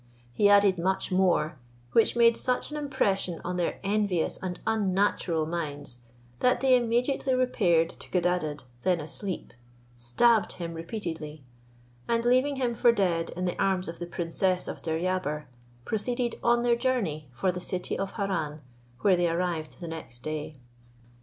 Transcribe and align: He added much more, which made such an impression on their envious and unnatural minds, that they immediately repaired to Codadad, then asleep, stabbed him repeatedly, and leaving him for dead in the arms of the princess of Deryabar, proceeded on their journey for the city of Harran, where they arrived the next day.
He 0.33 0.49
added 0.49 0.79
much 0.79 1.11
more, 1.11 1.59
which 1.91 2.15
made 2.15 2.35
such 2.35 2.71
an 2.71 2.75
impression 2.77 3.39
on 3.45 3.57
their 3.57 3.79
envious 3.83 4.37
and 4.41 4.59
unnatural 4.65 5.45
minds, 5.45 5.99
that 6.39 6.59
they 6.59 6.75
immediately 6.75 7.35
repaired 7.35 7.91
to 7.91 8.09
Codadad, 8.09 8.63
then 8.81 8.99
asleep, 8.99 9.53
stabbed 9.95 10.53
him 10.53 10.73
repeatedly, 10.73 11.43
and 12.07 12.25
leaving 12.25 12.55
him 12.55 12.73
for 12.73 12.91
dead 12.91 13.29
in 13.35 13.45
the 13.45 13.61
arms 13.61 13.87
of 13.87 13.99
the 13.99 14.07
princess 14.07 14.67
of 14.67 14.81
Deryabar, 14.81 15.45
proceeded 15.85 16.33
on 16.43 16.63
their 16.63 16.75
journey 16.75 17.29
for 17.31 17.51
the 17.51 17.61
city 17.61 17.95
of 17.95 18.13
Harran, 18.13 18.61
where 19.01 19.15
they 19.15 19.29
arrived 19.29 19.79
the 19.79 19.87
next 19.87 20.23
day. 20.23 20.57